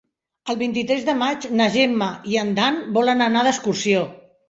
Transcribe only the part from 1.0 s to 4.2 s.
de maig na Gemma i en Dan volen anar d'excursió.